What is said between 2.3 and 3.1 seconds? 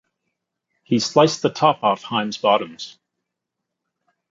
bottoms.